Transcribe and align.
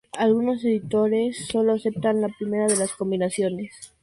Algunos 0.17 0.65
editores 0.65 1.45
sólo 1.45 1.73
aceptan 1.75 2.21
la 2.21 2.29
primera 2.29 2.65
de 2.65 2.75
las 2.75 2.91
combinaciones. 2.93 3.91